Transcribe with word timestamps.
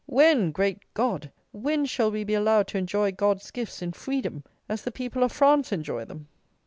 When, 0.07 0.49
great 0.49 0.79
God! 0.95 1.31
when 1.51 1.85
shall 1.85 2.09
we 2.09 2.23
be 2.23 2.33
allowed 2.33 2.65
to 2.69 2.79
enjoy 2.79 3.11
God's 3.11 3.51
gifts, 3.51 3.83
in 3.83 3.91
freedom, 3.93 4.43
as 4.67 4.81
the 4.81 4.91
people 4.91 5.21
of 5.21 5.31
France 5.31 5.71
enjoy 5.71 6.05
them? 6.05 6.27